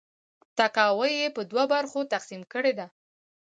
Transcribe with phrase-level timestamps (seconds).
[0.57, 2.87] تاکاوی یې په دوه برخو تقسیم کړې ده.